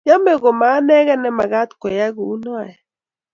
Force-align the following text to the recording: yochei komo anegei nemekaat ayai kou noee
yochei 0.09 0.41
komo 0.43 0.65
anegei 0.77 1.19
nemekaat 1.23 1.69
ayai 1.87 2.11
kou 2.15 2.33
noee 2.43 2.73